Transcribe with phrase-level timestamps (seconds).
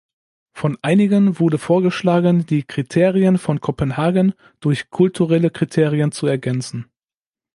[0.53, 6.89] Von einigen wurde vorgeschlagen, die Kriterien von Kopenhagen durch kulturelle Kriterien zu ergänzen.